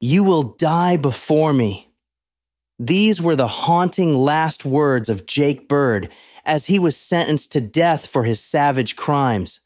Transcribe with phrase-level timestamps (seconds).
[0.00, 1.88] You will die before me.
[2.78, 6.10] These were the haunting last words of Jake Bird
[6.44, 9.60] as he was sentenced to death for his savage crimes.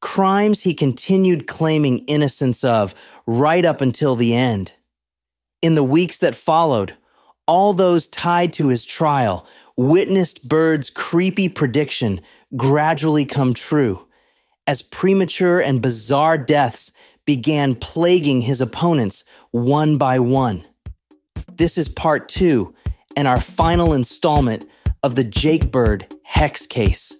[0.00, 2.94] Crimes he continued claiming innocence of
[3.26, 4.74] right up until the end.
[5.60, 6.96] In the weeks that followed,
[7.48, 9.46] all those tied to his trial
[9.76, 12.20] witnessed Bird's creepy prediction
[12.56, 14.06] gradually come true
[14.66, 16.92] as premature and bizarre deaths
[17.26, 20.66] began plaguing his opponents one by one.
[21.52, 22.74] This is part two
[23.16, 24.64] and our final installment
[25.02, 27.14] of the Jake Bird Hex case.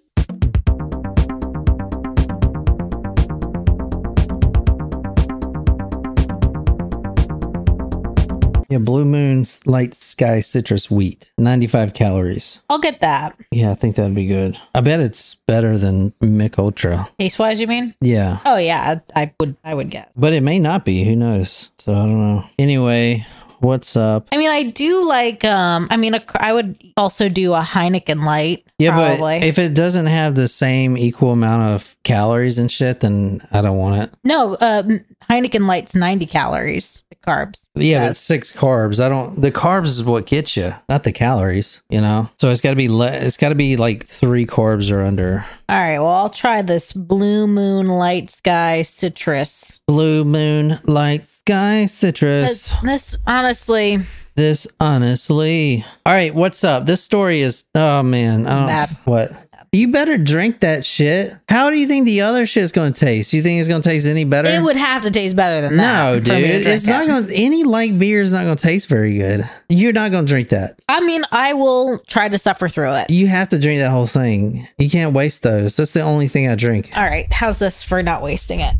[8.69, 12.59] Yeah, Blue Moon's Light Sky Citrus Wheat, 95 calories.
[12.69, 13.35] I'll get that.
[13.51, 14.59] Yeah, I think that'd be good.
[14.75, 17.07] I bet it's better than Mich Ultra.
[17.19, 17.93] Taste wise, you mean?
[18.01, 19.55] Yeah, Oh yeah, I, I would.
[19.63, 20.09] I would guess.
[20.15, 21.03] but it may not be.
[21.03, 21.69] Who knows?
[21.79, 22.43] So I don't know.
[22.59, 23.25] Anyway,
[23.59, 24.27] what's up?
[24.31, 25.43] I mean, I do like.
[25.43, 28.65] Um, I mean, a, I would also do a Heineken Light.
[28.79, 29.39] Yeah, probably.
[29.39, 33.61] but if it doesn't have the same equal amount of calories and shit, then I
[33.61, 34.13] don't want it.
[34.23, 37.67] no, um, Heineken Light's ninety calories, the carbs.
[37.75, 39.03] Yeah, six carbs.
[39.03, 39.41] I don't.
[39.41, 41.81] The carbs is what gets you, not the calories.
[41.89, 42.29] You know.
[42.39, 42.89] So it's got to be.
[42.89, 45.45] Le- it's got to be like three carbs or under.
[45.69, 45.99] All right.
[45.99, 49.81] Well, I'll try this Blue Moon Light Sky Citrus.
[49.87, 52.69] Blue Moon Light Sky Citrus.
[52.69, 53.99] This, this honestly,
[54.35, 55.85] This honestly.
[56.05, 56.85] All right, what's up?
[56.85, 57.65] This story is.
[57.75, 58.67] Oh man, I don't.
[58.67, 58.97] Bad.
[59.05, 59.31] What?
[59.73, 61.35] You better drink that shit.
[61.49, 63.33] How do you think the other shit's gonna taste?
[63.33, 64.47] You think it's gonna taste any better?
[64.47, 66.13] it would have to taste better than that.
[66.13, 66.67] No, to dude.
[66.67, 67.33] It's drink not gonna.
[67.33, 69.49] Any light beer is not gonna taste very good.
[69.69, 70.77] You're not gonna drink that.
[70.87, 73.09] I mean, I will try to suffer through it.
[73.09, 74.67] You have to drink that whole thing.
[74.77, 75.75] You can't waste those.
[75.75, 76.91] That's the only thing I drink.
[76.95, 77.31] All right.
[77.33, 78.75] How's this for not wasting it?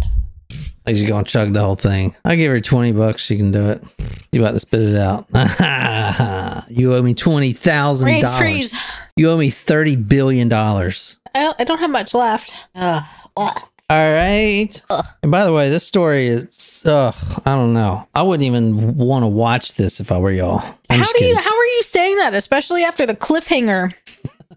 [0.86, 2.16] You gonna chug the whole thing.
[2.26, 3.22] I'll give her twenty bucks.
[3.24, 3.84] She can do it.
[4.32, 5.28] You about to spit it out?
[6.70, 8.76] you owe me twenty thousand dollars.
[9.16, 11.20] You owe me thirty billion dollars.
[11.34, 12.54] I, I don't have much left.
[12.76, 13.04] Ugh.
[13.38, 13.62] Ugh.
[13.90, 14.82] All right.
[15.22, 16.84] And by the way, this story is.
[16.86, 17.14] Ugh,
[17.46, 18.08] I don't know.
[18.16, 20.64] I wouldn't even want to watch this if I were y'all.
[20.90, 21.38] I'm How do you?
[21.38, 22.34] How are you saying that?
[22.34, 23.94] Especially after the cliffhanger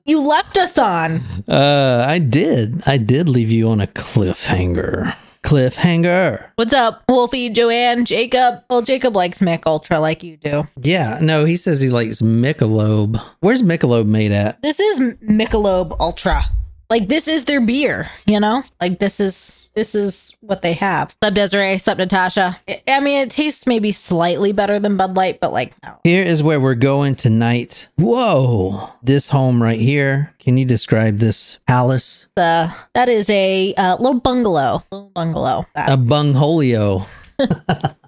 [0.06, 1.16] you left us on.
[1.48, 2.82] Uh, I did.
[2.86, 5.14] I did leave you on a cliffhanger.
[5.46, 6.44] Cliffhanger.
[6.56, 8.64] What's up, Wolfie, Joanne, Jacob?
[8.68, 10.66] Well, Jacob likes Mich Ultra like you do.
[10.82, 11.20] Yeah.
[11.22, 13.22] No, he says he likes Michelob.
[13.38, 14.60] Where's Michelob made at?
[14.62, 16.42] This is Michelob Ultra.
[16.90, 18.64] Like this is their beer, you know?
[18.80, 21.14] Like this is this is what they have.
[21.22, 22.58] Sub Desiree, sub Natasha.
[22.68, 25.94] I- I mean, it tastes maybe slightly better than Bud Light, but like no.
[26.02, 27.88] Here is where we're going tonight.
[27.98, 28.88] Whoa.
[29.02, 30.32] This home right here.
[30.40, 32.28] Can you describe this palace?
[32.36, 34.82] The that is a uh, little bungalow.
[34.90, 35.66] Little bungalow.
[35.74, 37.06] That- A bungholio.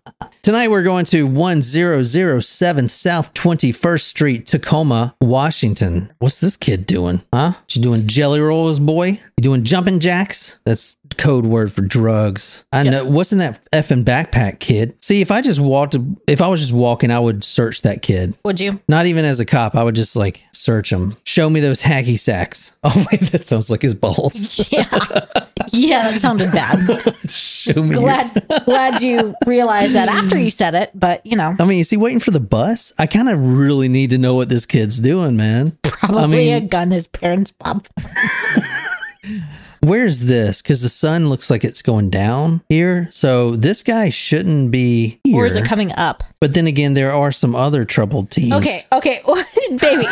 [0.49, 6.11] Tonight we're going to 1007 South 21st Street, Tacoma, Washington.
[6.21, 7.21] What's this kid doing?
[7.35, 7.53] Huh?
[7.69, 9.09] You doing jelly rolls, boy?
[9.09, 10.59] You doing jumping jacks?
[10.65, 12.65] That's code word for drugs.
[12.73, 13.05] I know.
[13.05, 14.97] What's in that effing backpack, kid?
[15.03, 18.35] See, if I just walked, if I was just walking, I would search that kid.
[18.45, 18.81] Would you?
[18.89, 21.15] Not even as a cop, I would just like search him.
[21.25, 22.73] Show me those hacky sacks.
[22.91, 24.67] Oh wait, that sounds like his balls.
[24.73, 24.87] Yeah.
[25.73, 26.79] yeah, that sounded bad.
[27.29, 27.91] Show me.
[27.91, 31.81] your- glad glad you realized that after you said it, but you know, I mean,
[31.81, 32.93] is he waiting for the bus?
[32.99, 35.78] I kind of really need to know what this kid's doing, man.
[35.82, 37.91] probably I mean, a gun his parents popped.
[39.81, 40.62] where's this?
[40.62, 43.09] Because the sun looks like it's going down here.
[43.10, 45.37] So this guy shouldn't be here.
[45.37, 46.22] Or is it coming up?
[46.41, 48.53] But then again, there are some other troubled teens.
[48.53, 49.22] Okay, okay,
[49.81, 50.06] baby.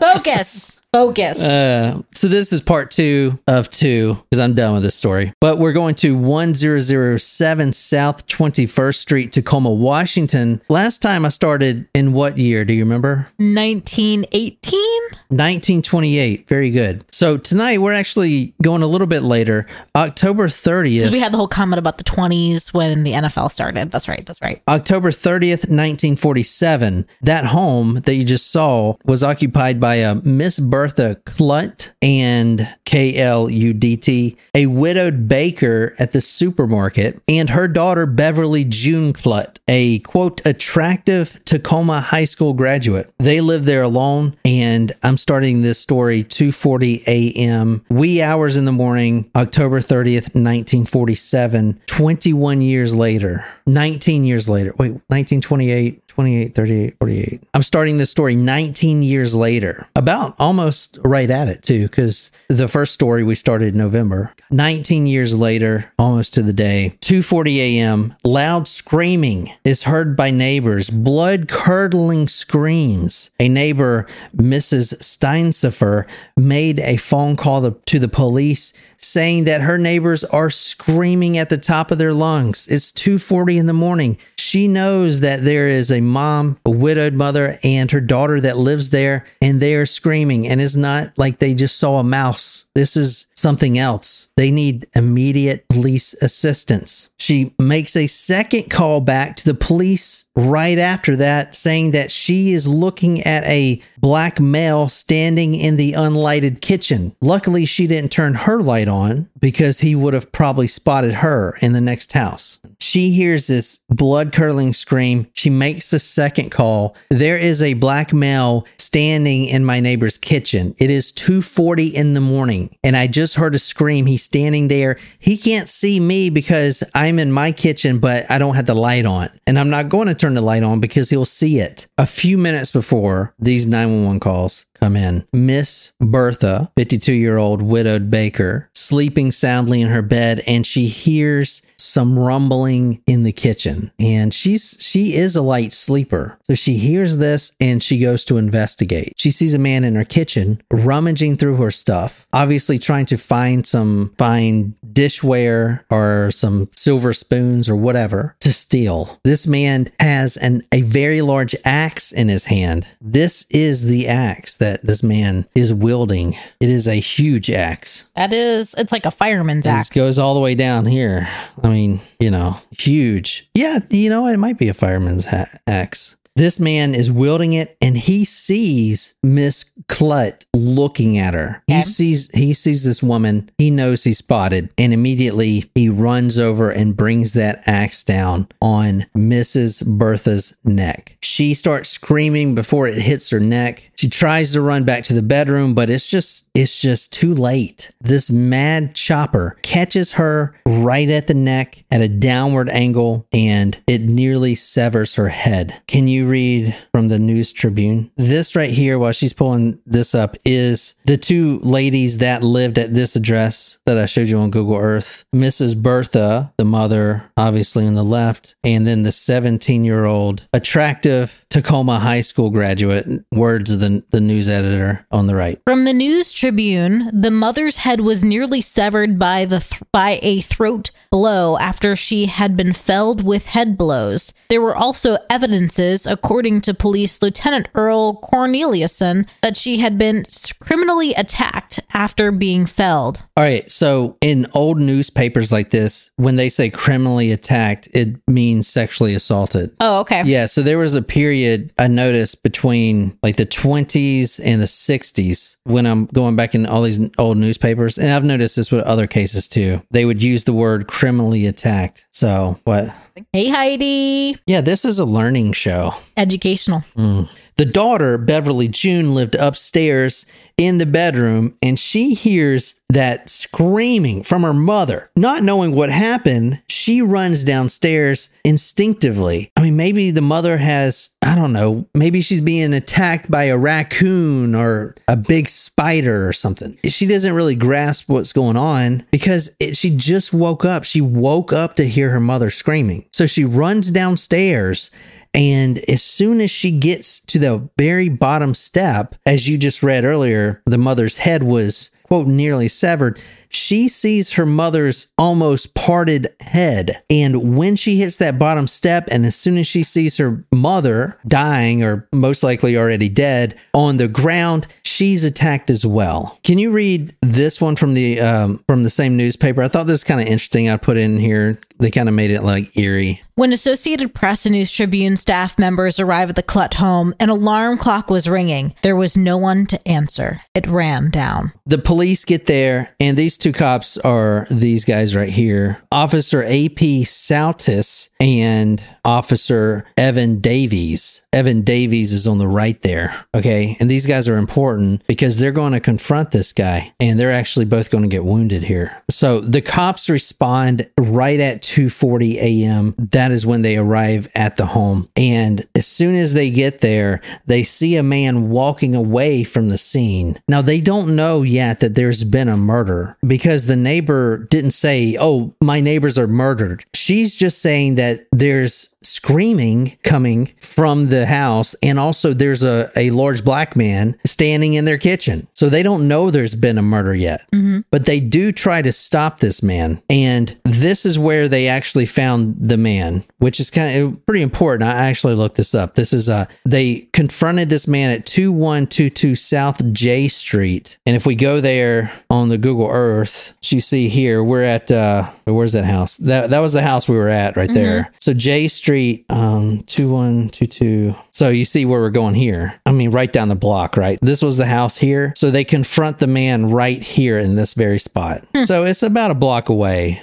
[0.00, 0.80] Focus.
[0.92, 1.38] Focus.
[1.40, 5.32] Uh, so this is part two of two because I'm done with this story.
[5.40, 10.62] But we're going to 1007 South 21st Street, Tacoma, Washington.
[10.70, 12.64] Last time I started in what year?
[12.64, 13.28] Do you remember?
[13.36, 14.80] 1918?
[15.28, 16.48] 1928.
[16.48, 17.04] Very good.
[17.12, 20.94] So tonight we're actually going a little bit later, October 30th.
[20.94, 23.90] Because we had the whole comment about the 20s when the NFL started.
[23.90, 24.24] That's right.
[24.24, 24.62] That's right.
[24.66, 27.06] October 30th, 1947.
[27.22, 33.16] That home that you just saw was occupied by a Miss Bertha Kludt and K
[33.18, 39.12] L U D T, a widowed baker at the supermarket, and her daughter Beverly June
[39.12, 43.12] Kludt, a quote, attractive Tacoma High School graduate.
[43.18, 47.84] They lived there alone, and I'm starting this story 2:40 a.m.
[47.88, 53.44] wee hours in the morning, October 30th, 1947, 21 years later.
[53.66, 54.72] 19 years later.
[54.78, 57.42] Wait, 1928, 28, 38, 48.
[57.54, 62.68] I'm starting this story 19 years later, about almost right at it too, because the
[62.68, 64.32] first story we started in November.
[64.50, 70.90] 19 years later, almost to the day, 2:40 a.m., loud screaming is heard by neighbors,
[70.90, 73.30] blood-curdling screams.
[73.40, 74.94] A neighbor, Mrs.
[74.98, 81.48] Steinsifer, made a phone call to the police saying that her neighbors are screaming at
[81.48, 82.66] the top of their lungs.
[82.68, 84.18] It's 2:40 in the morning.
[84.36, 88.90] She knows that there is a mom, a widowed mother, and her daughter that lives
[88.90, 90.46] there, and they are screaming.
[90.48, 92.68] And it's not like they just saw a mouse.
[92.74, 94.30] This is something else.
[94.36, 97.08] They need immediate police assistance.
[97.18, 102.52] She makes a second call back to the police right after that, saying that she
[102.52, 107.14] is looking at a black male standing in the unlighted kitchen.
[107.20, 111.72] Luckily, she didn't turn her light on because he would have probably spotted her in
[111.72, 112.60] the next house.
[112.80, 115.26] She hears this blood curdling scream.
[115.34, 116.96] She makes the second call.
[117.10, 120.74] There is a black male standing in my neighbor's kitchen.
[120.78, 124.06] It is 2:40 in the morning and I just heard a scream.
[124.06, 124.96] He's standing there.
[125.18, 129.06] He can't see me because I'm in my kitchen, but I don't have the light
[129.06, 129.28] on.
[129.46, 131.86] And I'm not going to turn the light on because he'll see it.
[131.98, 135.24] A few minutes before these 911 calls, come in.
[135.32, 141.62] Miss Bertha, 52 year old widowed baker, sleeping soundly in her bed, and she hears
[141.78, 143.90] some rumbling in the kitchen.
[143.98, 146.38] And she's she is a light sleeper.
[146.44, 149.14] So she hears this and she goes to investigate.
[149.16, 153.66] She sees a man in her kitchen rummaging through her stuff obviously trying to find
[153.66, 159.18] some fine dishware or some silver spoons or whatever to steal.
[159.24, 162.86] This man has an a very large axe in his hand.
[163.00, 166.36] This is the axe that this man is wielding.
[166.60, 168.06] It is a huge axe.
[168.16, 169.90] That is, it's like a fireman's this axe.
[169.90, 171.28] goes all the way down here.
[171.68, 173.48] I mean, you know, huge.
[173.54, 175.26] Yeah, you know, it might be a fireman's
[175.66, 176.16] axe.
[176.38, 181.64] This man is wielding it and he sees Miss Kludt looking at her.
[181.66, 181.82] He Okay.
[181.82, 183.50] sees he sees this woman.
[183.58, 189.04] He knows he's spotted and immediately he runs over and brings that axe down on
[189.16, 189.82] Mrs.
[189.84, 191.16] Bertha's neck.
[191.22, 193.90] She starts screaming before it hits her neck.
[193.96, 197.90] She tries to run back to the bedroom, but it's just it's just too late.
[198.00, 204.02] This mad chopper catches her right at the neck at a downward angle and it
[204.02, 205.74] nearly severs her head.
[205.88, 208.10] Can you read from the News Tribune?
[208.16, 212.94] This right here, while she's pulling this up, is the two ladies that lived at
[212.94, 215.24] this address that I showed you on Google Earth.
[215.34, 215.80] Mrs.
[215.80, 221.98] Bertha, the mother, obviously on the left, and then the 17 year old attractive Tacoma
[221.98, 225.60] High School graduate, words of the, the news editor on the right.
[225.64, 230.40] From the News Tribune, the mother's head was nearly severed by the th- by a
[230.40, 234.32] throat blow after she had been felled with head blows.
[234.50, 240.24] There were also evidences, according to police Lieutenant Earl Corneliuson, that she had been
[240.60, 243.22] criminally attacked after being felled.
[243.36, 243.70] All right.
[243.70, 249.74] So in old newspapers like this, when they say criminally attacked, it means sexually assaulted.
[249.80, 250.24] Oh, okay.
[250.24, 250.46] Yeah.
[250.46, 255.86] So there was a period I noticed between like the 20s and the 60s when
[255.86, 257.96] I'm going back in all these old newspapers.
[257.96, 259.80] And I've noticed this with other cases too.
[259.92, 262.06] They would use the word criminally attacked.
[262.10, 262.92] So what?
[263.32, 264.36] Hey, Heidi.
[264.46, 265.94] Yeah, this is a learning show.
[266.16, 266.84] Educational.
[266.96, 267.28] Mm.
[267.58, 274.42] The daughter, Beverly June, lived upstairs in the bedroom and she hears that screaming from
[274.42, 275.10] her mother.
[275.16, 279.50] Not knowing what happened, she runs downstairs instinctively.
[279.56, 283.58] I mean, maybe the mother has, I don't know, maybe she's being attacked by a
[283.58, 286.78] raccoon or a big spider or something.
[286.84, 290.84] She doesn't really grasp what's going on because it, she just woke up.
[290.84, 293.04] She woke up to hear her mother screaming.
[293.12, 294.92] So she runs downstairs
[295.34, 300.04] and as soon as she gets to the very bottom step, as you just read
[300.04, 303.20] earlier, the mother's head was, quote, nearly severed.
[303.50, 307.02] She sees her mother's almost parted head.
[307.08, 311.18] And when she hits that bottom step, and as soon as she sees her mother
[311.26, 316.38] dying, or most likely already dead, on the ground, she's attacked as well.
[316.44, 319.62] Can you read this one from the um, from the same newspaper?
[319.62, 320.68] I thought this was kind of interesting.
[320.68, 321.58] I put in here.
[321.78, 323.22] They kind of made it like eerie.
[323.34, 327.78] When Associated Press and News Tribune staff members arrived at the Kludt home, an alarm
[327.78, 328.74] clock was ringing.
[328.82, 330.40] There was no one to answer.
[330.54, 331.52] It ran down.
[331.66, 337.04] the police get there and these two cops are these guys right here Officer AP
[337.04, 341.26] Saltis and Officer Evan Davies.
[341.32, 343.14] Evan Davies is on the right there.
[343.34, 343.76] Okay.
[343.80, 347.64] And these guys are important because they're going to confront this guy and they're actually
[347.66, 349.00] both going to get wounded here.
[349.10, 352.94] So the cops respond right at 2:40 a.m.
[352.96, 355.08] That is when they arrive at the home.
[355.16, 359.76] And as soon as they get there, they see a man walking away from the
[359.76, 360.40] scene.
[360.48, 365.16] Now they don't know yet that there's been a murder because the neighbor didn't say,
[365.20, 371.74] "Oh, my neighbors are murdered." She's just saying that there's screaming coming from the house
[371.82, 376.08] and also there's a, a large black man standing in their kitchen so they don't
[376.08, 377.80] know there's been a murder yet mm-hmm.
[377.90, 382.54] but they do try to stop this man and this is where they actually found
[382.60, 384.88] the man which is kind of pretty important.
[384.88, 385.94] I actually looked this up.
[385.94, 390.98] This is uh they confronted this man at 2122 south j street.
[391.06, 395.30] And if we go there on the google earth you see here we're at uh
[395.44, 396.16] where's that house?
[396.18, 398.12] That that was the house we were at right there.
[398.18, 402.80] So j street um 2122 so you see where we're going here.
[402.84, 404.18] I mean right down the block right?
[404.20, 405.32] This was the house here.
[405.36, 408.44] So they confront the man right here in this very spot.
[408.64, 410.22] So it's about a block away.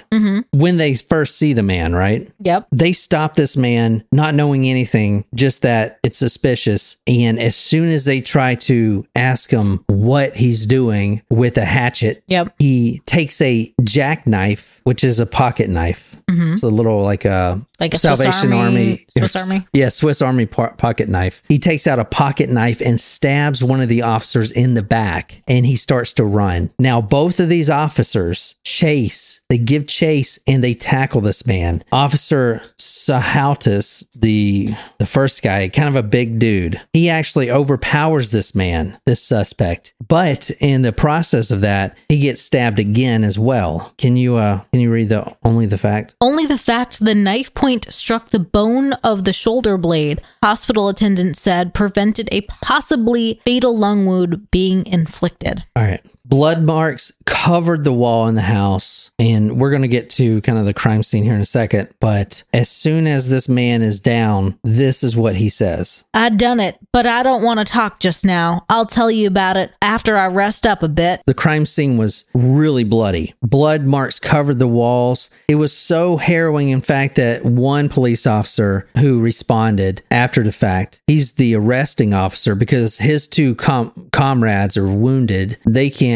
[0.52, 2.30] When they first see the man right?
[2.40, 2.68] Yep.
[2.72, 6.96] they stop this man not knowing anything just that it's suspicious.
[7.06, 12.22] And as soon as they try to ask him what he's doing with a hatchet
[12.28, 12.54] Yep.
[12.58, 13.72] he takes a
[14.10, 16.16] jackknife which is a pocket knife.
[16.30, 16.52] Mm-hmm.
[16.54, 19.06] It's a little like a Like a Swiss salvation Army- army.
[19.10, 19.66] Swiss Army?
[19.72, 21.42] yeah swiss army po- pocket knife.
[21.48, 25.42] He takes out a pocket knife and stabs one of the officers in the back
[25.48, 26.70] and he starts to run.
[26.78, 31.82] Now both of these officers chase they give chase and they tackle this man.
[31.92, 36.80] Officer Saltis the the first guy kind of a big dude.
[36.92, 39.94] He actually overpowers this man this suspect.
[40.06, 43.94] But in the process of that he gets stabbed again as well.
[43.98, 46.14] Can you uh can you read the only the fact?
[46.20, 51.36] Only the fact the knife point struck the bone of the shoulder blade, hospital attendant
[51.36, 55.64] said, prevented a possibly fatal lung wound being inflicted.
[55.74, 56.04] All right.
[56.28, 59.10] Blood marks covered the wall in the house.
[59.18, 61.88] And we're going to get to kind of the crime scene here in a second.
[62.00, 66.04] But as soon as this man is down, this is what he says.
[66.14, 68.64] I done it, but I don't want to talk just now.
[68.68, 71.22] I'll tell you about it after I rest up a bit.
[71.26, 73.34] The crime scene was really bloody.
[73.42, 75.30] Blood marks covered the walls.
[75.48, 81.00] It was so harrowing, in fact, that one police officer who responded after the fact,
[81.06, 85.58] he's the arresting officer because his two com- comrades are wounded.
[85.64, 86.15] They can't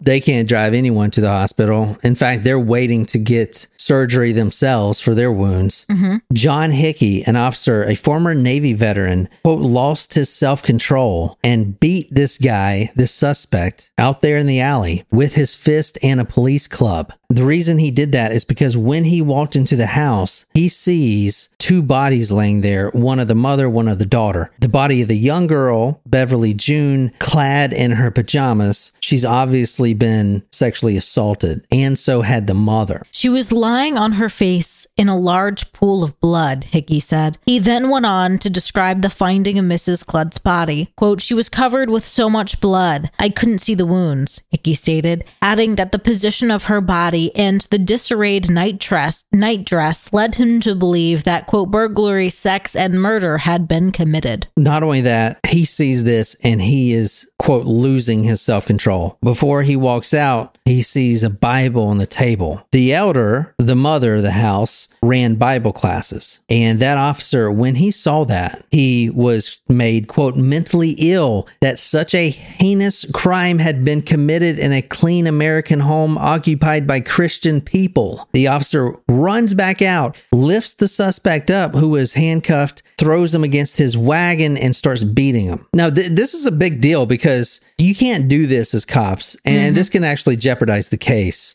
[0.00, 1.96] they can't drive anyone to the hospital.
[2.02, 5.86] In fact, they're waiting to get surgery themselves for their wounds.
[5.90, 6.16] Mm-hmm.
[6.32, 12.08] John Hickey, an officer, a former Navy veteran, quote, lost his self control and beat
[12.10, 16.66] this guy, this suspect, out there in the alley with his fist and a police
[16.66, 17.12] club.
[17.34, 21.48] The reason he did that is because when he walked into the house, he sees
[21.58, 24.52] two bodies laying there one of the mother, one of the daughter.
[24.60, 28.92] The body of the young girl, Beverly June, clad in her pajamas.
[29.00, 33.02] She's obviously been sexually assaulted, and so had the mother.
[33.10, 37.36] She was lying on her face in a large pool of blood, Hickey said.
[37.46, 40.06] He then went on to describe the finding of Mrs.
[40.06, 40.92] Kludt's body.
[40.96, 45.24] Quote, She was covered with so much blood, I couldn't see the wounds, Hickey stated,
[45.42, 50.36] adding that the position of her body and the disarrayed night dress, night dress led
[50.36, 54.46] him to believe that, quote, burglary, sex, and murder had been committed.
[54.56, 59.18] Not only that, he sees this and he is, quote, losing his self control.
[59.22, 62.66] Before he walks out, he sees a Bible on the table.
[62.72, 66.38] The elder, the mother of the house, ran Bible classes.
[66.48, 72.14] And that officer, when he saw that, he was made, quote, mentally ill that such
[72.14, 78.28] a heinous crime had been committed in a clean American home occupied by Christian people.
[78.32, 83.76] The officer runs back out, lifts the suspect up, who is handcuffed, throws him against
[83.76, 85.66] his wagon, and starts beating him.
[85.74, 89.56] Now, th- this is a big deal because you can't do this as cops, and
[89.56, 89.74] mm-hmm.
[89.74, 91.54] this can actually jeopardize the case.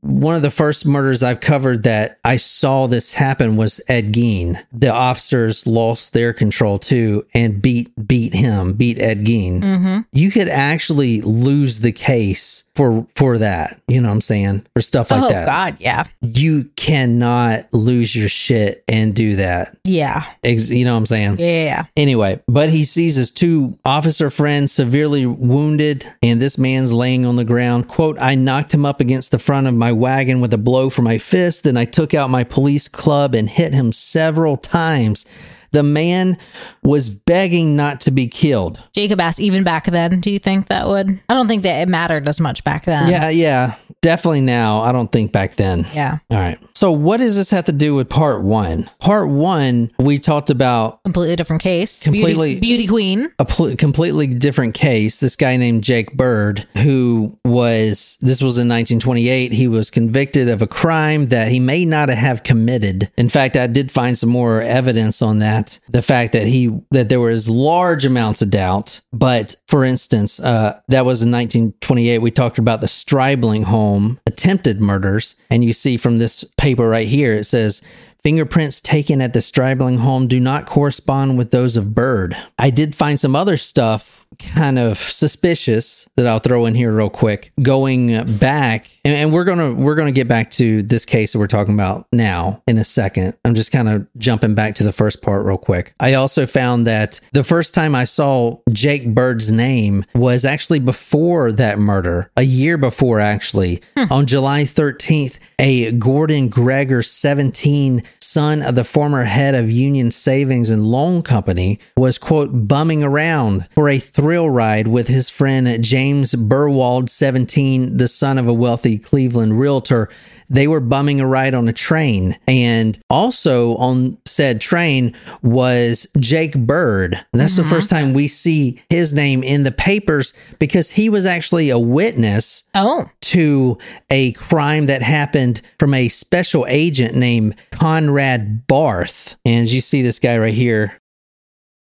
[0.00, 4.62] One of the first murders I've covered that I saw this happen was Ed Gein.
[4.72, 9.60] The officers lost their control too and beat beat him, beat Ed Gein.
[9.60, 10.00] Mm-hmm.
[10.12, 13.80] You could actually lose the case for for that.
[13.86, 14.66] You know what I'm saying?
[14.74, 15.26] For stuff like that.
[15.26, 15.46] oh, that.
[15.46, 16.04] God, yeah.
[16.20, 19.76] You cannot lose your shit and do that.
[19.84, 20.24] Yeah.
[20.42, 21.38] Ex- you know what I'm saying?
[21.38, 21.86] Yeah.
[21.96, 27.36] Anyway, but he sees his two officer friends severely wounded, and this man's laying on
[27.36, 27.88] the ground.
[27.88, 31.04] Quote, I knocked him up against the front of my wagon with a blow from
[31.04, 31.62] my fist.
[31.62, 35.26] Then I took out my police club and hit him several times.
[35.72, 36.38] The man
[36.84, 38.80] was begging not to be killed.
[38.92, 41.18] Jacob asked, even back then, do you think that would?
[41.28, 43.10] I don't think that it mattered as much back then.
[43.10, 43.74] Yeah, yeah.
[44.02, 44.82] Definitely now.
[44.82, 45.86] I don't think back then.
[45.94, 46.18] Yeah.
[46.30, 46.58] All right.
[46.74, 48.90] So, what does this have to do with part one?
[49.00, 52.02] Part one, we talked about Completely different case.
[52.02, 53.32] Completely- Beauty, beauty queen.
[53.38, 55.20] a pl- completely different case.
[55.20, 60.60] This guy named Jake Bird, who was, this was in 1928, he was convicted of
[60.60, 63.10] a crime that he may not have committed.
[63.16, 65.78] In fact, I did find some more evidence on that.
[65.88, 69.00] The fact that he, that there was large amounts of doubt.
[69.12, 72.18] But for instance, uh, that was in 1928.
[72.18, 75.36] We talked about the Stribling home attempted murders.
[75.50, 77.82] And you see from this paper right here, it says,
[78.22, 82.34] Fingerprints taken at the Stribling home do not correspond with those of Bird.
[82.58, 87.10] I did find some other stuff kind of suspicious that I'll throw in here real
[87.10, 87.52] quick.
[87.62, 91.46] Going back, and, and we're gonna we're gonna get back to this case that we're
[91.46, 93.36] talking about now in a second.
[93.44, 95.94] I'm just kind of jumping back to the first part real quick.
[96.00, 101.52] I also found that the first time I saw Jake Bird's name was actually before
[101.52, 104.12] that murder, a year before actually, hmm.
[104.12, 105.38] on July 13th.
[105.60, 111.78] A Gordon Gregor, 17, son of the former head of Union Savings and Loan Company,
[111.96, 118.08] was, quote, bumming around for a thrill ride with his friend James Burwald, 17, the
[118.08, 120.08] son of a wealthy Cleveland realtor.
[120.48, 122.38] They were bumming a ride on a train.
[122.48, 127.22] And also on said train was Jake Bird.
[127.34, 127.70] And that's the mm-hmm.
[127.70, 132.62] first time we see his name in the papers because he was actually a witness
[132.74, 133.10] Oh.
[133.20, 133.76] to
[134.08, 139.36] a crime that happened from a special agent named Conrad Barth.
[139.44, 140.98] And you see this guy right here,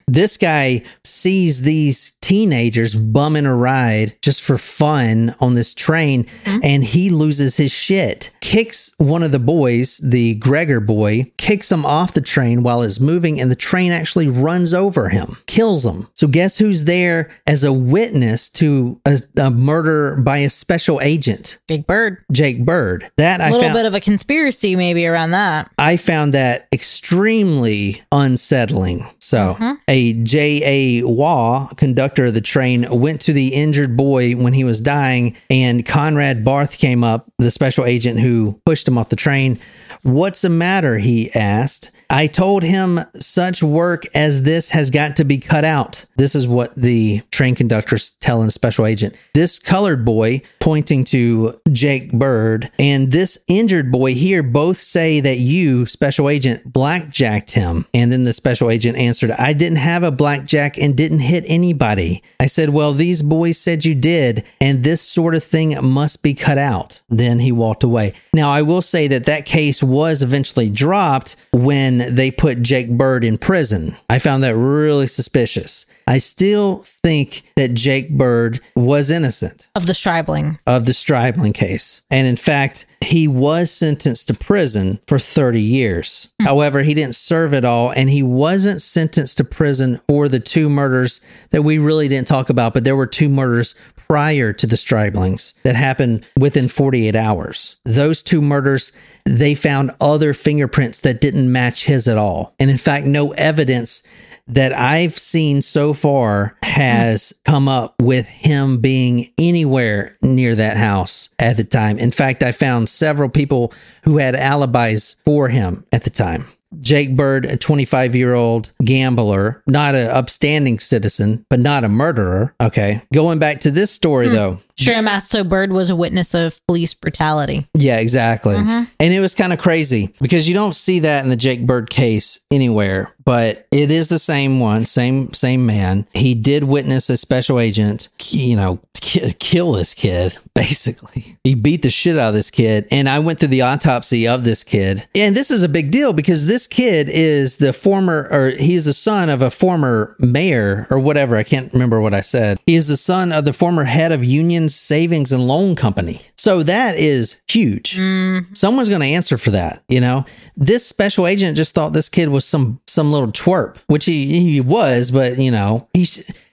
[0.08, 6.60] this guy sees these teenagers bumming a ride just for fun on this train mm-hmm.
[6.64, 8.32] and he loses his shit.
[8.42, 13.00] Kicks one of the boys, the Gregor boy, kicks him off the train while it's
[13.00, 16.08] moving and the train actually runs over him, kills him.
[16.14, 21.60] So guess who's there as a witness to a, a murder by a special agent?
[21.68, 22.24] Jake Bird.
[22.32, 23.12] Jake Bird.
[23.18, 25.72] That A I little found bit of a conspiracy maybe around that.
[25.78, 29.08] I found that extremely unsettling.
[29.20, 29.74] So, mm-hmm.
[29.88, 31.04] a J.A.
[31.04, 35.86] Waugh, conductor of the train, went to the injured boy when he was dying, and
[35.86, 39.60] Conrad Barth came up, the special agent who pushed him off the train.
[40.04, 40.98] What's the matter?
[40.98, 41.92] He asked.
[42.12, 46.04] I told him such work as this has got to be cut out.
[46.18, 49.16] This is what the train conductor's telling special agent.
[49.34, 55.40] This colored boy, pointing to Jake Bird, and this injured boy here both say that
[55.40, 57.86] you, special agent, blackjacked him.
[57.94, 62.24] And then the special agent answered, I didn't have a blackjack and didn't hit anybody.
[62.42, 66.34] I said, Well, these boys said you did, and this sort of thing must be
[66.34, 67.00] cut out.
[67.10, 68.16] Then he walked away.
[68.34, 73.24] Now, I will say that that case was eventually dropped when they put Jake Bird
[73.24, 73.96] in prison.
[74.10, 75.86] I found that really suspicious.
[76.08, 80.58] I still think that Jake Bird was innocent Of the Stribling.
[80.68, 82.02] of the Stribling case.
[82.10, 86.28] And in fact, he was sentenced to prison for 30 years.
[86.40, 86.46] Hmm.
[86.48, 90.70] However, he didn't serve it all, and he wasn't sentenced to prison for the two
[90.70, 93.76] murders that we really didn't talk about, but there were two murders
[94.12, 97.78] prior to the Striblings that happened within 48 hours.
[97.86, 98.92] Those two murders,
[99.24, 102.54] they found other fingerprints that didn't match his at all.
[102.60, 104.04] And in fact, no evidence
[104.48, 111.30] that I've seen so far has come up with him being anywhere near that house
[111.40, 111.98] at the time.
[111.98, 113.72] In fact, I found several people
[114.04, 116.50] who had alibis for him at the time.
[116.80, 122.54] Jake Bird, a 25 year old gambler, not an upstanding citizen, but not a murderer.
[122.62, 123.02] Okay.
[123.14, 124.34] Going back to this story, hmm.
[124.34, 124.60] though.
[124.82, 125.20] Sure, I'm.
[125.20, 127.68] So Bird was a witness of police brutality.
[127.74, 128.56] Yeah, exactly.
[128.56, 128.84] Mm-hmm.
[129.00, 131.90] And it was kind of crazy because you don't see that in the Jake Bird
[131.90, 136.08] case anywhere, but it is the same one, same same man.
[136.14, 141.38] He did witness a special agent, you know, ki- kill this kid basically.
[141.44, 144.44] He beat the shit out of this kid, and I went through the autopsy of
[144.44, 145.08] this kid.
[145.16, 148.94] And this is a big deal because this kid is the former or he's the
[148.94, 152.60] son of a former mayor or whatever, I can't remember what I said.
[152.66, 156.22] He is the son of the former head of Union Savings and Loan Company.
[156.38, 157.96] So that is huge.
[157.96, 158.54] Mm-hmm.
[158.54, 160.26] Someone's going to answer for that, you know.
[160.58, 164.62] This special agent just thought this kid was some some little twerp, which he he
[164.62, 166.04] was, but you know, he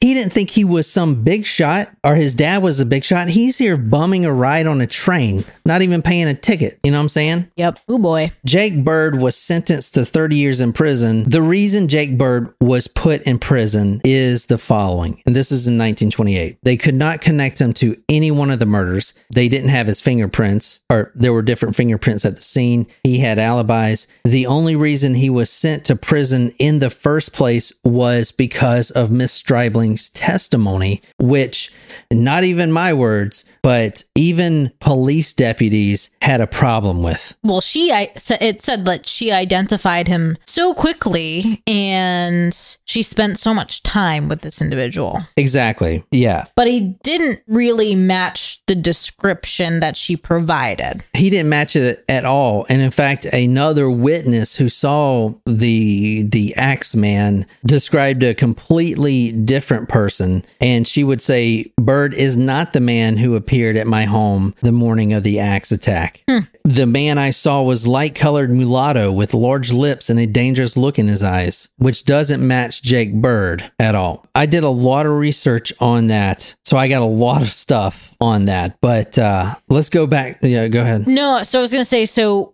[0.01, 3.29] he didn't think he was some big shot or his dad was a big shot.
[3.29, 6.79] He's here bumming a ride on a train, not even paying a ticket.
[6.85, 7.51] You know what I'm saying?
[7.57, 7.81] Yep.
[7.88, 8.33] Oh boy.
[8.44, 11.29] Jake Bird was sentenced to 30 years in prison.
[11.29, 15.74] The reason Jake Bird was put in prison is the following, and this is in
[15.74, 16.59] 1928.
[16.62, 19.14] They could not connect him to any one of the murders.
[19.33, 22.87] They didn't have his fingerprints, or there were different fingerprints at the scene.
[23.03, 24.07] He had alibis.
[24.24, 28.91] The only reason he was sent to prison prison in the first place was because
[28.91, 31.73] of Miss Stribling's testimony, which
[32.12, 37.35] not even my words, but even police deputies had a problem with.
[37.42, 43.55] Well, she I it said that she identified him so quickly and she spent so
[43.55, 45.21] much time with this individual.
[45.37, 46.05] Exactly.
[46.11, 46.47] Yeah.
[46.55, 51.05] But he didn't really match the description that she provided.
[51.14, 52.66] He didn't match it at all.
[52.68, 59.88] And in fact, another witness who saw the the axe man described a completely different
[59.88, 64.55] person and she would say Bird is not the man who appeared at my home
[64.61, 66.23] the morning of the axe attack.
[66.29, 66.41] Hmm.
[66.65, 70.99] The man I saw was light colored mulatto with large lips and a dangerous look
[70.99, 74.27] in his eyes, which doesn't match Jake Bird at all.
[74.35, 78.15] I did a lot of research on that, so I got a lot of stuff
[78.21, 78.77] on that.
[78.83, 80.41] But uh, let's go back.
[80.43, 81.07] Yeah, go ahead.
[81.07, 82.53] No, so I was going to say, so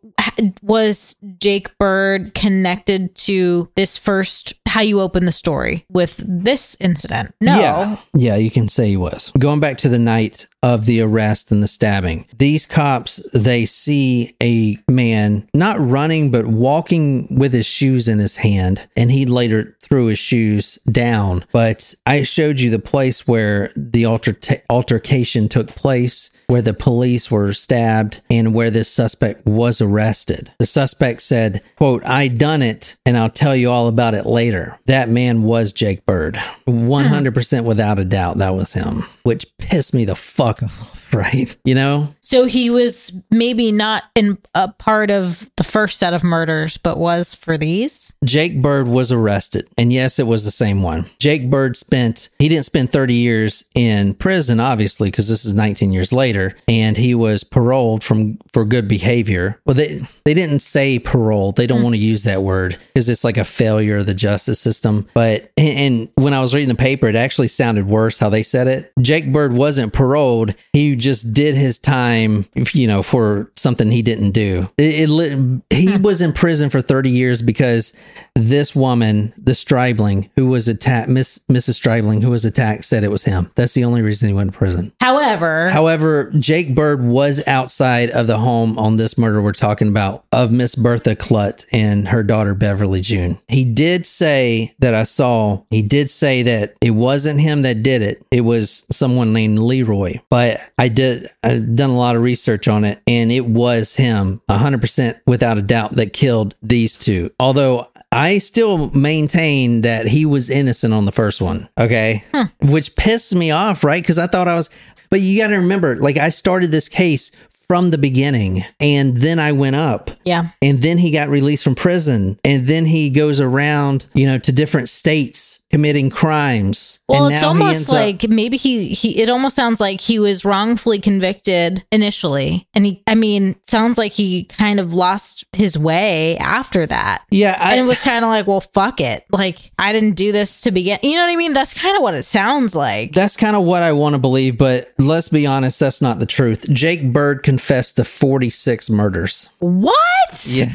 [0.62, 7.34] was Jake Bird connected to this first, how you open the story with this incident?
[7.40, 7.58] No.
[7.58, 9.32] Yeah, yeah you can say he was.
[9.38, 14.34] Going back to the night of the arrest and the stabbing, these cops, they see
[14.42, 18.86] a man not running, but walking with his shoes in his hand.
[18.96, 21.44] And he later threw his shoes down.
[21.52, 24.36] But I showed you the place where the alter-
[24.70, 30.52] altercation took place where the police were stabbed and where this suspect was arrested.
[30.58, 34.78] The suspect said, quote, I done it and I'll tell you all about it later.
[34.86, 36.36] That man was Jake Bird.
[36.66, 36.88] Hmm.
[36.88, 41.03] 100% without a doubt that was him, which pissed me the fuck off.
[41.24, 41.56] Right.
[41.64, 42.14] You know?
[42.20, 46.98] So he was maybe not in a part of the first set of murders, but
[46.98, 48.12] was for these?
[48.24, 49.68] Jake Bird was arrested.
[49.78, 51.08] And yes, it was the same one.
[51.20, 55.92] Jake Bird spent, he didn't spend 30 years in prison, obviously, because this is 19
[55.92, 56.56] years later.
[56.68, 59.60] And he was paroled from for good behavior.
[59.64, 61.52] Well, they, they didn't say parole.
[61.52, 61.84] They don't mm.
[61.84, 65.06] want to use that word because it's like a failure of the justice system.
[65.14, 68.42] But, and, and when I was reading the paper, it actually sounded worse how they
[68.42, 68.92] said it.
[69.00, 70.54] Jake Bird wasn't paroled.
[70.72, 74.68] He just did his time, you know, for something he didn't do.
[74.76, 77.92] It, it he was in prison for 30 years because
[78.34, 81.74] this woman, the Stribling, who was attacked, Miss Mrs.
[81.74, 83.50] Stribling, who was attacked, said it was him.
[83.54, 84.92] That's the only reason he went to prison.
[85.00, 90.24] However, however, Jake Bird was outside of the home on this murder we're talking about
[90.32, 93.38] of Miss Bertha Kludt and her daughter Beverly June.
[93.48, 95.62] He did say that I saw.
[95.70, 98.24] He did say that it wasn't him that did it.
[98.30, 100.18] It was someone named Leroy.
[100.28, 101.28] But I did.
[101.42, 105.58] I done a lot of research on it, and it was him, hundred percent without
[105.58, 107.30] a doubt, that killed these two.
[107.38, 111.68] Although I still maintain that he was innocent on the first one.
[111.76, 112.24] Okay.
[112.32, 112.46] Huh.
[112.60, 114.02] Which pissed me off, right?
[114.02, 114.70] Because I thought I was,
[115.10, 117.32] but you got to remember, like, I started this case
[117.66, 120.10] from the beginning and then I went up.
[120.24, 120.50] Yeah.
[120.60, 124.52] And then he got released from prison and then he goes around, you know, to
[124.52, 127.00] different states committing crimes.
[127.08, 131.00] Well, it's almost like up- maybe he he it almost sounds like he was wrongfully
[131.00, 132.68] convicted initially.
[132.74, 137.24] And he I mean, sounds like he kind of lost his way after that.
[137.32, 137.58] Yeah.
[137.58, 139.24] I, and it was kind of like, well, fuck it.
[139.32, 141.00] Like I didn't do this to begin.
[141.02, 141.54] You know what I mean?
[141.54, 143.12] That's kind of what it sounds like.
[143.12, 146.26] That's kind of what I want to believe, but let's be honest, that's not the
[146.26, 146.70] truth.
[146.70, 149.50] Jake Bird confessed to 46 murders.
[149.58, 150.46] What?
[150.46, 150.70] Yeah.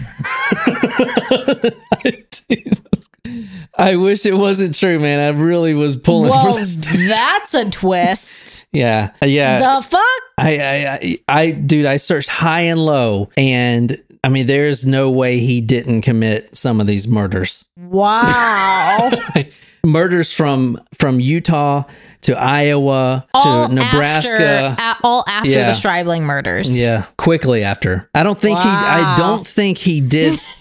[3.77, 5.19] I wish it wasn't true, man.
[5.19, 6.75] I really was pulling Whoa, for this.
[7.07, 8.65] That's a twist.
[8.71, 9.59] yeah, uh, yeah.
[9.59, 10.01] The fuck?
[10.37, 15.11] I, I, I, I, dude, I searched high and low, and I mean, there's no
[15.11, 17.69] way he didn't commit some of these murders.
[17.77, 19.11] Wow.
[19.85, 21.83] murders from from Utah
[22.21, 24.75] to Iowa all to Nebraska.
[24.77, 25.67] After, all after yeah.
[25.67, 26.79] the Stribling murders.
[26.79, 28.09] Yeah, quickly after.
[28.13, 28.63] I don't think wow.
[28.63, 28.69] he.
[28.69, 30.39] I don't think he did.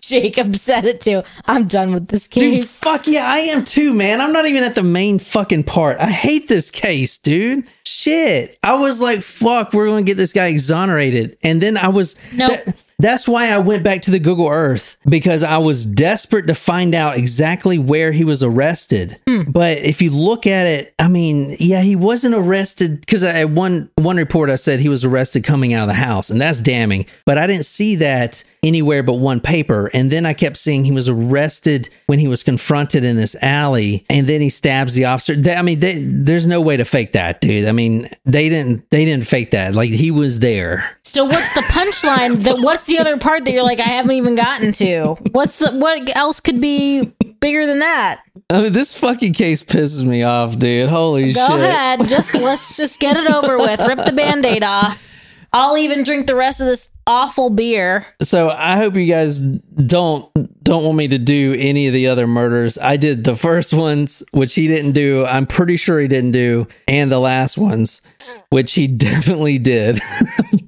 [0.00, 1.22] Jacob said it too.
[1.46, 2.42] I'm done with this case.
[2.42, 4.20] Dude, fuck yeah, I am too, man.
[4.20, 5.98] I'm not even at the main fucking part.
[5.98, 7.66] I hate this case, dude.
[7.84, 8.58] Shit.
[8.62, 11.36] I was like, fuck, we're going to get this guy exonerated.
[11.42, 12.16] And then I was.
[12.32, 12.48] No.
[12.48, 12.74] Nope.
[13.00, 16.94] That's why I went back to the Google Earth because I was desperate to find
[16.94, 19.18] out exactly where he was arrested.
[19.26, 19.42] Hmm.
[19.50, 23.90] But if you look at it, I mean, yeah, he wasn't arrested because at one
[23.96, 27.06] one report I said he was arrested coming out of the house, and that's damning.
[27.24, 29.90] But I didn't see that anywhere but one paper.
[29.94, 34.04] And then I kept seeing he was arrested when he was confronted in this alley,
[34.10, 35.34] and then he stabs the officer.
[35.34, 37.66] They, I mean, they, there's no way to fake that, dude.
[37.66, 39.74] I mean, they didn't they didn't fake that.
[39.74, 40.98] Like he was there.
[41.10, 42.36] So what's the punchline?
[42.44, 45.16] that what's the other part that you're like I haven't even gotten to?
[45.32, 48.20] What's the, what else could be bigger than that?
[48.48, 50.88] I mean, this fucking case pisses me off, dude.
[50.88, 51.48] Holy Go shit!
[51.48, 53.80] Go ahead, just let's just get it over with.
[53.80, 55.04] Rip the band-aid off.
[55.52, 58.06] I'll even drink the rest of this awful beer.
[58.22, 60.30] So I hope you guys don't
[60.62, 62.78] don't want me to do any of the other murders.
[62.78, 65.26] I did the first ones, which he didn't do.
[65.26, 68.00] I'm pretty sure he didn't do, and the last ones,
[68.50, 69.98] which he definitely did.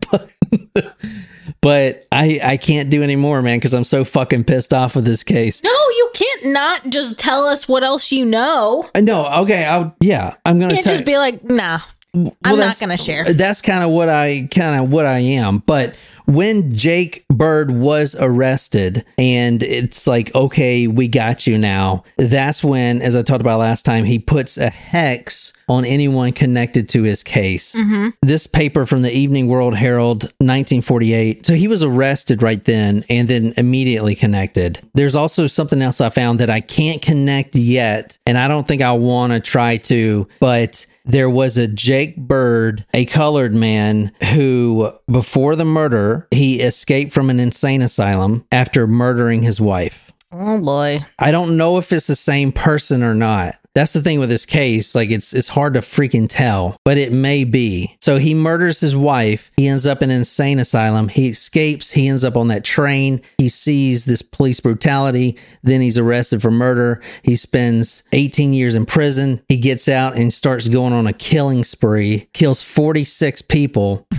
[1.61, 5.05] but, I I can't do any more, man, because I'm so fucking pissed off with
[5.05, 5.63] this case.
[5.63, 8.89] No, you can't not just tell us what else you know.
[8.95, 9.27] I know.
[9.43, 10.35] Okay, I'll yeah.
[10.45, 11.81] I'm gonna You can't just be like, nah.
[12.15, 13.33] Well, I'm not gonna share.
[13.33, 15.59] That's kind of what I kind of what I am.
[15.59, 15.95] But
[16.27, 22.05] when Jake Bird was arrested and it's like, okay, we got you now.
[22.17, 26.89] That's when, as I talked about last time, he puts a hex on anyone connected
[26.91, 27.75] to his case.
[27.75, 28.09] Mm-hmm.
[28.21, 31.47] This paper from the Evening World Herald, 1948.
[31.47, 34.81] So he was arrested right then and then immediately connected.
[34.95, 38.83] There's also something else I found that I can't connect yet, and I don't think
[38.83, 44.93] I want to try to, but there was a Jake Bird, a colored man who,
[45.11, 50.13] before the murder, he escaped from an insane asylum after murdering his wife.
[50.31, 51.05] Oh boy.
[51.19, 53.57] I don't know if it's the same person or not.
[53.75, 54.95] That's the thing with this case.
[54.95, 57.97] Like it's it's hard to freaking tell, but it may be.
[58.03, 59.51] So he murders his wife.
[59.57, 61.09] He ends up in an insane asylum.
[61.09, 61.91] He escapes.
[61.91, 63.23] He ends up on that train.
[63.39, 65.39] He sees this police brutality.
[65.63, 67.03] Then he's arrested for murder.
[67.23, 69.43] He spends 18 years in prison.
[69.49, 72.29] He gets out and starts going on a killing spree.
[72.33, 74.07] Kills 46 people.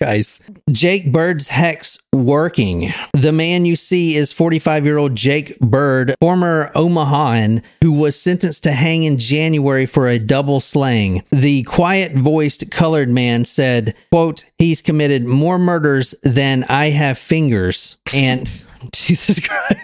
[0.00, 0.42] Christ.
[0.70, 2.92] Jake Bird's hex working.
[3.12, 8.64] The man you see is 45 year old Jake Bird, former Omahaan, who was sentenced
[8.64, 11.22] to hang in January for a double slaying.
[11.30, 17.98] The quiet voiced colored man said, quote, he's committed more murders than I have fingers.
[18.14, 18.48] And
[18.92, 19.76] Jesus Christ.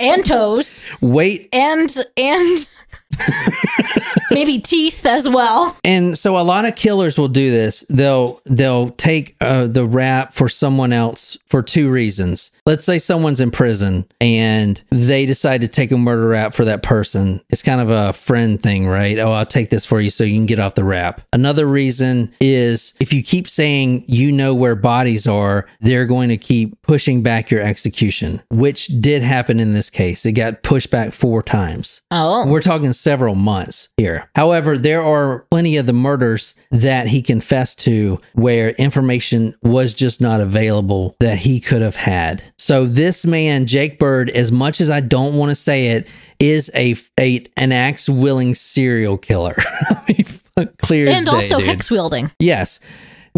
[0.00, 0.84] And toes.
[1.00, 2.68] Wait And and
[4.30, 5.76] maybe teeth as well.
[5.84, 7.80] And so a lot of killers will do this.
[7.88, 12.50] They'll they'll take uh, the rap for someone else for two reasons.
[12.66, 16.82] Let's say someone's in prison and they decide to take a murder rap for that
[16.82, 17.40] person.
[17.50, 19.18] It's kind of a friend thing, right?
[19.18, 21.22] Oh, I'll take this for you so you can get off the rap.
[21.32, 26.36] Another reason is if you keep saying you know where bodies are, they're going to
[26.36, 30.26] keep pushing back your execution, which did happen in this case.
[30.26, 32.02] It got pushed back four times.
[32.10, 32.46] Oh.
[32.46, 34.30] We're talking several months here.
[34.34, 40.20] However, there are plenty of the murders that he confessed to where information was just
[40.20, 42.42] not available that he could have had.
[42.58, 46.08] So this man, Jake Bird, as much as I don't want to say it,
[46.38, 49.56] is a, a an axe willing serial killer.
[49.90, 50.26] I mean,
[50.78, 52.30] clear And also hex wielding.
[52.38, 52.80] Yes.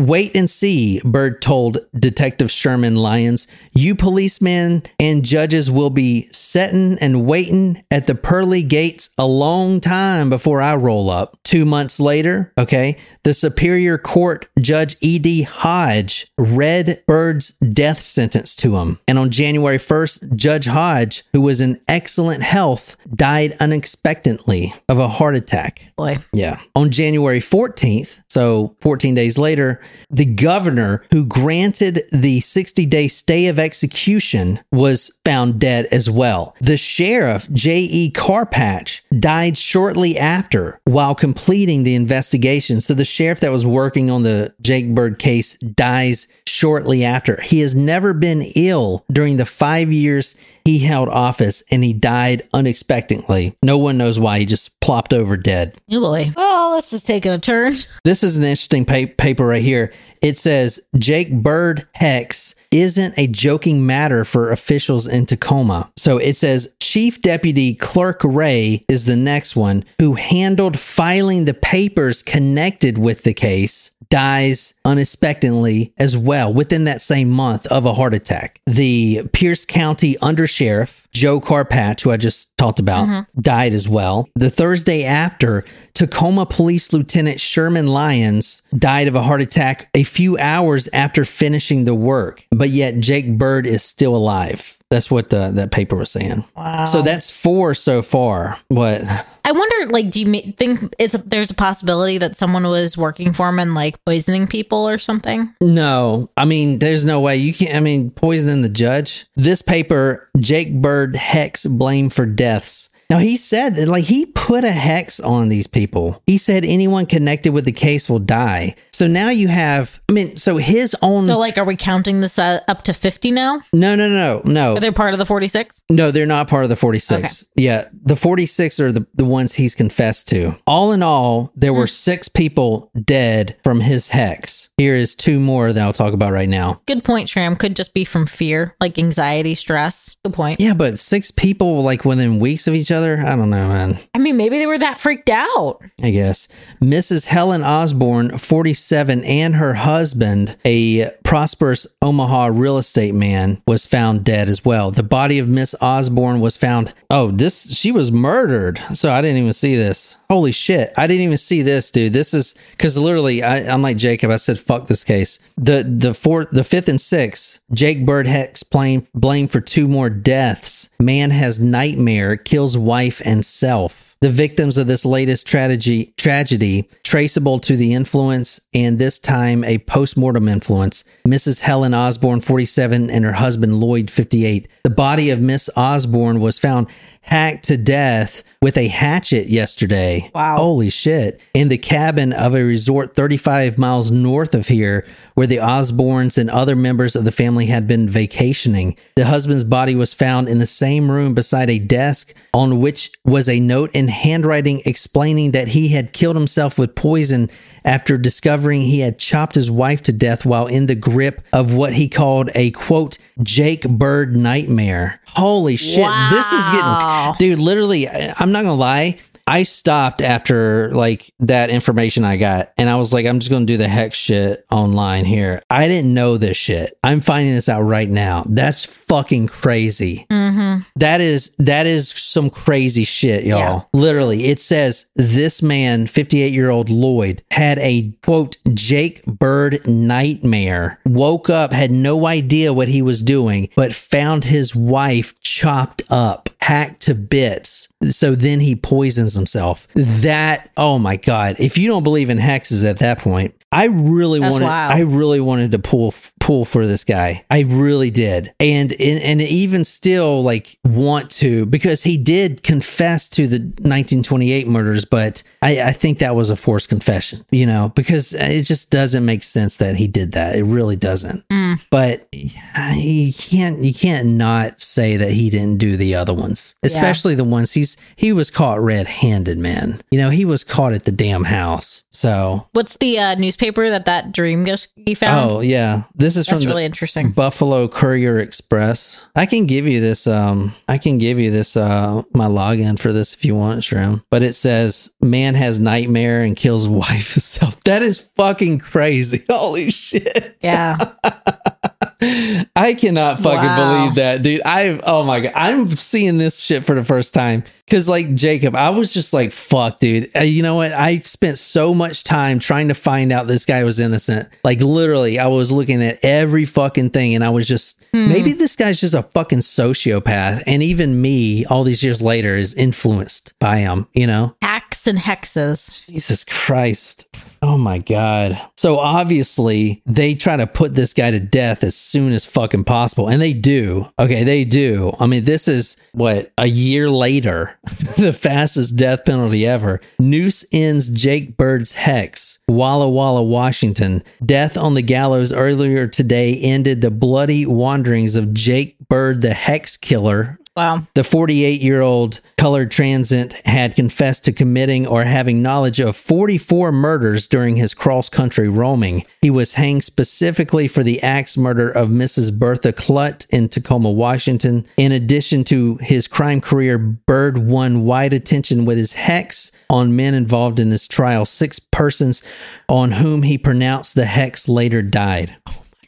[0.01, 3.47] Wait and see, Bird told Detective Sherman Lyons.
[3.75, 9.79] You policemen and judges will be setting and waiting at the pearly gates a long
[9.79, 11.39] time before I roll up.
[11.45, 15.43] Two months later, okay, the Superior Court Judge E.D.
[15.43, 18.99] Hodge read Bird's death sentence to him.
[19.07, 25.09] And on January 1st, Judge Hodge, who was in excellent health, died unexpectedly of a
[25.09, 25.83] heart attack.
[25.97, 26.21] Boy.
[26.33, 26.59] Yeah.
[26.75, 33.49] On January 14th, so 14 days later, the governor who granted the 60 day stay
[33.49, 36.55] of execution was found dead as well.
[36.61, 38.13] The sheriff, J.E.
[38.13, 42.81] Carpatch, died shortly after while completing the investigation.
[42.81, 47.41] So the sheriff that was working on the Jake Bird case dies shortly after.
[47.41, 52.47] He has never been ill during the five years he held office and he died
[52.53, 53.57] unexpectedly.
[53.63, 54.39] No one knows why.
[54.41, 55.81] He just plopped over dead.
[55.91, 56.33] Oh boy.
[56.37, 57.75] Oh, this is taking a turn.
[58.05, 59.93] This is an interesting pa- paper right here.
[60.23, 65.91] It says Jake Bird Hex isn't a joking matter for officials in Tacoma.
[65.97, 71.55] So it says Chief Deputy Clerk Ray is the next one who handled filing the
[71.55, 77.95] papers connected with the case dies unexpectedly as well within that same month of a
[77.95, 78.61] heart attack.
[78.67, 83.41] The Pierce County Undersheriff, Joe Carpatch, who I just talked about, mm-hmm.
[83.41, 84.29] died as well.
[84.35, 85.65] The Thursday after,
[85.95, 91.85] Tacoma Police Lieutenant Sherman Lyons died of a heart attack a few hours after finishing
[91.85, 94.77] the work, but yet Jake Bird is still alive.
[94.91, 96.45] That's what the, that paper was saying.
[96.57, 96.85] Wow.
[96.85, 98.59] So that's four so far.
[98.69, 99.03] What?
[99.45, 103.49] I wonder, like, do you think it's there's a possibility that someone was working for
[103.49, 105.53] him and like poisoning people or something?
[105.61, 107.75] No, I mean, there's no way you can't.
[107.75, 109.27] I mean, poisoning the judge.
[109.37, 112.91] This paper, Jake Bird hex blame for deaths.
[113.11, 116.23] Now he said that, like, he put a hex on these people.
[116.27, 118.77] He said anyone connected with the case will die.
[118.93, 121.27] So now you have, I mean, so his own.
[121.27, 123.63] So, like, are we counting this uh, up to 50 now?
[123.73, 124.77] no, no, no, no.
[124.77, 125.83] Are they part of the 46?
[125.91, 127.45] No, they're not part of the 46.
[127.57, 130.55] Yeah, the 46 are the, the ones he's confessed to.
[130.67, 134.71] All in all, there were six people dead from his hex.
[134.77, 136.81] Here is two more that I'll talk about right now.
[136.87, 137.59] Good point, Shram.
[137.59, 140.17] Could just be from fear, like anxiety, stress.
[140.25, 140.61] Good point.
[140.61, 143.00] Yeah, but six people like within weeks of each other?
[143.05, 143.99] I don't know, man.
[144.15, 145.81] I mean, maybe they were that freaked out.
[146.03, 146.49] I guess.
[146.81, 147.27] Mrs.
[147.27, 154.49] Helen Osborne, 47, and her husband, a prosperous Omaha real estate man, was found dead
[154.49, 154.91] as well.
[154.91, 156.93] The body of Miss Osborne was found.
[157.11, 158.81] Oh, this, she was murdered.
[158.95, 160.17] So I didn't even see this.
[160.29, 160.93] Holy shit.
[160.97, 162.13] I didn't even see this, dude.
[162.13, 164.31] This is because literally, I, I'm like Jacob.
[164.31, 165.39] I said, fuck this case.
[165.57, 170.11] The, the fourth, the fifth and sixth, Jake Bird Hex blame, blame for two more
[170.11, 170.89] deaths.
[171.01, 174.17] Man has nightmare, kills wife and self.
[174.21, 179.79] The victims of this latest tragedy tragedy traceable to the influence and this time a
[179.79, 181.05] post-mortem influence.
[181.25, 186.59] Mrs helen osborne 47 and her husband lloyd 58 the body of miss osborne was
[186.59, 186.89] found
[187.23, 190.57] hacked to death with a hatchet yesterday Wow.
[190.57, 195.59] holy shit in the cabin of a resort 35 miles north of here where the
[195.59, 200.49] osbornes and other members of the family had been vacationing the husband's body was found
[200.49, 205.53] in the same room beside a desk on which was a note in handwriting explaining
[205.53, 207.49] that he had killed himself with poison
[207.85, 211.95] after discovering he had chopped his wife to death while in the grip of what
[211.95, 215.20] he called a quote Jake Bird nightmare.
[215.35, 216.07] Holy shit.
[216.31, 219.19] This is getting dude, literally I'm not going to lie.
[219.47, 223.67] I stopped after like that information I got and I was like, I'm just going
[223.67, 225.63] to do the hex shit online here.
[225.69, 226.97] I didn't know this shit.
[227.03, 228.45] I'm finding this out right now.
[228.49, 230.25] That's fucking crazy.
[230.31, 230.83] Mm-hmm.
[230.95, 233.59] That is that is some crazy shit, y'all.
[233.59, 233.81] Yeah.
[233.93, 241.01] Literally, it says this man, 58 year old Lloyd, had a quote Jake Bird nightmare.
[241.05, 246.49] Woke up, had no idea what he was doing, but found his wife chopped up,
[246.61, 247.89] hacked to bits.
[248.11, 249.89] So then he poisons himself.
[249.95, 251.57] That oh my god!
[251.59, 254.65] If you don't believe in hexes at that point, I really That's wanted.
[254.65, 254.93] wild.
[254.93, 257.45] I really wanted to pull pull for this guy.
[257.51, 263.29] I really did, and and, and even still like want to because he did confess
[263.31, 267.45] to the 1928 murders, but I, I think that was a forced confession.
[267.53, 270.57] You know, because it just doesn't make sense that he did that.
[270.57, 271.47] It really doesn't.
[271.49, 271.81] Mm.
[271.91, 277.37] But you can't you can't not say that he didn't do the other ones, especially
[277.37, 280.01] the ones he's he was caught red handed, man.
[280.11, 282.03] You know, he was caught at the damn house.
[282.11, 285.51] So What's the uh, newspaper that that dream he found?
[285.51, 287.31] Oh yeah, this is That's from really the interesting.
[287.31, 289.21] Buffalo Courier Express.
[289.37, 290.27] I can give you this.
[290.27, 291.77] Um, I can give you this.
[291.77, 294.25] Uh, my login for this if you want, Shrim.
[294.29, 297.83] But it says man has nightmare and kills wife himself.
[297.85, 299.45] That is fucking crazy.
[299.51, 300.57] Holy shit!
[300.63, 301.13] Yeah.
[302.77, 303.99] I cannot fucking Wow.
[304.01, 304.63] believe that, dude.
[304.65, 308.77] I oh my god, I'm seeing this shit for the first time because like Jacob,
[308.77, 310.31] I was just like, fuck, dude.
[310.37, 310.93] Uh, you know what?
[310.93, 314.49] I spent so much time trying to find out this guy was innocent.
[314.65, 318.77] Like literally, I was looking at every fucking thing, and I was just maybe this
[318.77, 323.79] guy's just a fucking sociopath, and even me, all these years later, is influenced by
[323.79, 324.07] him.
[324.13, 324.55] You know?
[324.63, 326.05] Hacks and hexes.
[326.07, 327.27] Jesus Christ.
[327.63, 328.61] Oh my God.
[328.77, 333.29] So obviously, they try to put this guy to death as soon as fucking possible.
[333.29, 334.09] And they do.
[334.19, 335.13] Okay, they do.
[335.21, 337.79] I mean, this is what, a year later,
[338.17, 340.01] the fastest death penalty ever.
[340.19, 342.61] Noose ends Jake Bird's hex.
[342.67, 344.23] Walla Walla, Washington.
[344.45, 349.97] Death on the gallows earlier today ended the bloody wanderings of Jake Bird, the hex
[349.97, 351.07] killer, Wow.
[351.15, 356.93] the 48 year old colored transit had confessed to committing or having knowledge of 44
[356.93, 359.27] murders during his cross country roaming.
[359.43, 362.57] He was hanged specifically for the axe murder of Mrs.
[362.57, 364.87] Bertha Kludt in Tacoma, Washington.
[364.97, 370.35] In addition to his crime career, Bird won wide attention with his hex on men
[370.35, 371.45] involved in this trial.
[371.47, 372.43] Six persons
[372.89, 375.57] on whom he pronounced the hex later died.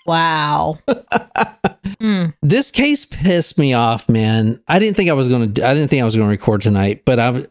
[0.07, 0.79] Wow.
[1.85, 2.35] Mm.
[2.43, 4.61] This case pissed me off, man.
[4.69, 5.67] I didn't think I was going to.
[5.67, 7.47] I didn't think I was going to record tonight, but I,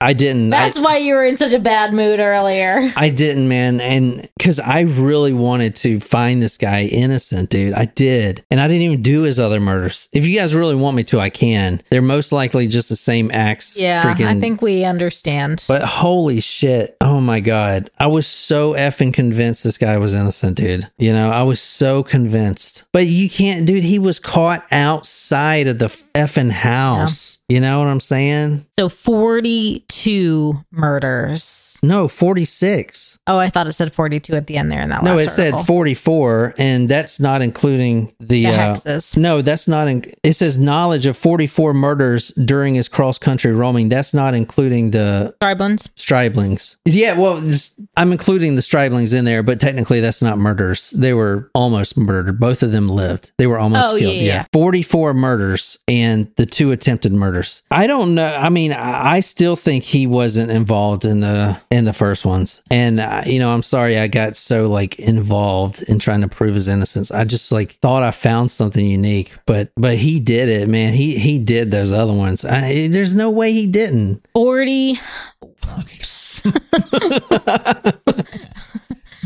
[0.00, 0.50] I didn't.
[0.50, 2.92] That's I, why you were in such a bad mood earlier.
[2.96, 7.74] I didn't, man, and because I really wanted to find this guy innocent, dude.
[7.74, 10.08] I did, and I didn't even do his other murders.
[10.12, 11.82] If you guys really want me to, I can.
[11.90, 13.78] They're most likely just the same acts.
[13.78, 15.64] Yeah, freaking, I think we understand.
[15.68, 16.96] But holy shit.
[17.00, 17.90] Oh my God.
[17.98, 20.90] I was so effing convinced this guy was innocent, dude.
[20.98, 22.84] You know, I was so convinced.
[22.92, 27.40] But you can't dude, he was caught outside of the effing house.
[27.48, 28.66] You know what I'm saying?
[28.76, 31.78] So 42 murders.
[31.82, 33.18] No, 46.
[33.26, 35.54] Oh, I thought it said 42 at the end there in that No, it said
[35.66, 38.40] 44, and that's not including the.
[38.40, 39.16] The uh, hexes.
[39.16, 39.88] no, that's not.
[39.88, 43.88] In, it says knowledge of 44 murders during his cross country roaming.
[43.88, 45.88] That's not including the Striblins.
[45.96, 46.76] Striblings.
[46.84, 50.90] Yeah, well, this, I'm including the Striblings in there, but technically that's not murders.
[50.90, 52.38] They were almost murdered.
[52.40, 53.32] Both of them lived.
[53.36, 54.14] They were almost Oh, killed.
[54.16, 54.44] yeah, yeah.
[54.52, 57.62] 44 murders and the two attempted murders.
[57.70, 58.26] I don't know.
[58.26, 62.62] I mean, I still think he wasn't involved in the in the first ones.
[62.70, 66.54] And uh, you know, I'm sorry I got so like involved in trying to prove
[66.54, 67.10] his innocence.
[67.10, 70.92] I just like thought I found something unique, but but he did it, man.
[70.94, 72.44] He he did those other ones.
[72.44, 74.26] I, there's no way he didn't.
[74.34, 74.98] 40.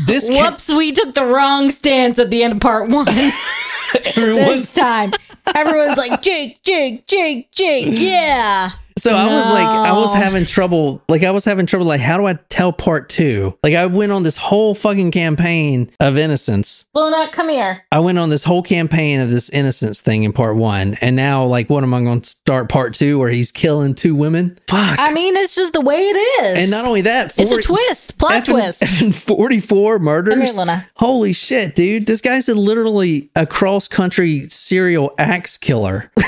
[0.05, 3.07] This Whoops, we took the wrong stance at the end of part one
[4.15, 5.11] everyone's this time.
[5.53, 8.71] Everyone's like, Jake, Jake, Jake, Jake, yeah.
[8.97, 11.01] So I was like, I was having trouble.
[11.09, 11.85] Like, I was having trouble.
[11.85, 13.57] Like, how do I tell part two?
[13.61, 16.85] Like, I went on this whole fucking campaign of innocence.
[16.93, 17.83] Luna, come here.
[17.91, 21.43] I went on this whole campaign of this innocence thing in part one, and now,
[21.43, 24.57] like, what am I going to start part two where he's killing two women?
[24.69, 24.97] Fuck.
[24.97, 26.15] I mean, it's just the way it
[26.45, 26.61] is.
[26.63, 28.81] and not only that, it's a twist, plot effing- twist.
[28.83, 30.55] effing 44 murders.
[30.55, 30.87] Here.
[30.95, 32.05] Holy shit, dude.
[32.05, 36.09] This guy's a, literally a cross country serial axe killer.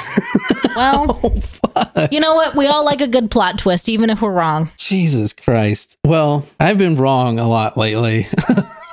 [0.75, 1.19] Well,
[1.75, 2.55] Oh, you know what?
[2.57, 4.71] We all like a good plot twist, even if we're wrong.
[4.77, 5.97] Jesus Christ.
[6.03, 8.27] Well, I've been wrong a lot lately.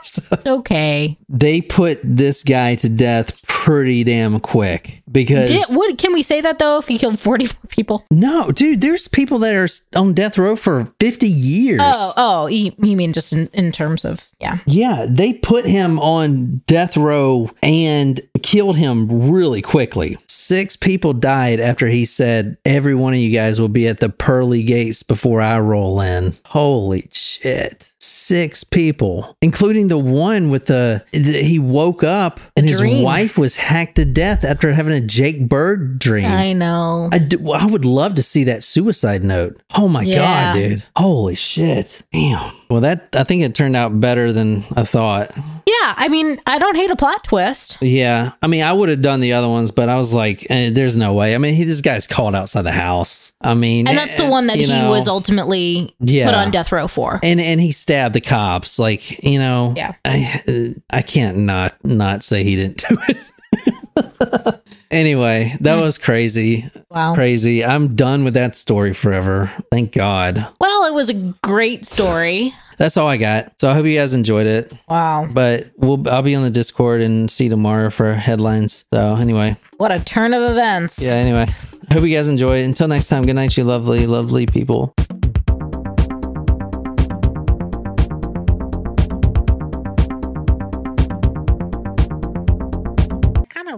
[0.06, 1.16] It's okay.
[1.30, 6.42] they put this guy to death pretty damn quick because Did, what, can we say
[6.42, 6.78] that though?
[6.78, 8.04] If he killed 44 people?
[8.10, 11.80] no, dude, there's people that are on death row for 50 years.
[11.82, 14.58] Oh, oh, you, you mean just in, in terms of, yeah.
[14.66, 20.18] Yeah, they put him on death row and killed him really quickly.
[20.26, 24.08] Six people died after he said, Every one of you guys will be at the
[24.08, 26.36] pearly gates before I roll in.
[26.46, 27.92] Holy shit.
[28.00, 31.04] Six people, including the one with the.
[31.12, 33.02] He woke up and his Dream.
[33.02, 36.26] wife was hacked to death after having a Jake Bird dream.
[36.26, 37.08] I know.
[37.12, 39.60] I, do, I would love to see that suicide note.
[39.76, 40.52] Oh my Yeah.
[40.52, 40.84] god, dude!
[40.96, 42.02] Holy shit!
[42.12, 42.52] Damn.
[42.70, 45.30] Well, that I think it turned out better than I thought.
[45.66, 47.78] Yeah, I mean, I don't hate a plot twist.
[47.80, 50.70] Yeah, I mean, I would have done the other ones, but I was like, eh,
[50.72, 53.32] "There's no way." I mean, he, this guy's called outside the house.
[53.40, 56.26] I mean, And that's the eh, one that he know, was ultimately Yeah.
[56.26, 57.20] put on death row for.
[57.22, 58.78] and and he stabbed the cops.
[58.78, 59.94] Like you know, Yeah.
[60.04, 63.16] I I can't not not say he didn't do it.
[64.90, 67.14] anyway, that was crazy, Wow.
[67.14, 67.64] crazy.
[67.64, 69.52] I'm done with that story forever.
[69.70, 70.46] Thank God.
[70.60, 72.52] Well, it was a great story.
[72.76, 73.52] That's all I got.
[73.60, 74.72] So I hope you guys enjoyed it.
[74.88, 75.28] Wow.
[75.32, 78.84] But we'll I'll be on the Discord and see you tomorrow for headlines.
[78.92, 80.98] So anyway, What a turn of events.
[81.00, 81.12] yeah.
[81.12, 81.46] Anyway,
[81.90, 82.64] I hope you guys enjoy it.
[82.64, 84.92] Until next time, good night, you lovely, lovely people.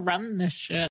[0.07, 0.89] Run this shit.